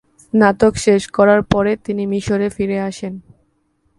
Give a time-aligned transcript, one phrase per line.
[0.19, 3.13] স্নাতক শেষ করার পরে তিনি মিশরে ফিরে আসেন।